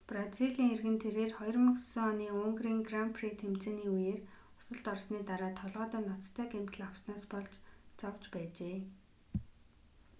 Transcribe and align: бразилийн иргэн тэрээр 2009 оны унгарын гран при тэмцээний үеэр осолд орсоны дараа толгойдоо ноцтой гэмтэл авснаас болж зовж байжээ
бразилийн 0.11 0.73
иргэн 0.75 0.97
тэрээр 1.03 1.31
2009 1.39 2.07
оны 2.11 2.25
унгарын 2.45 2.79
гран 2.87 3.09
при 3.17 3.29
тэмцээний 3.41 3.89
үеэр 3.95 4.19
осолд 4.57 4.85
орсоны 4.93 5.21
дараа 5.29 5.51
толгойдоо 5.61 6.01
ноцтой 6.09 6.45
гэмтэл 6.53 6.81
авснаас 6.87 7.23
болж 7.33 7.51
зовж 7.99 8.21
байжээ 8.33 8.77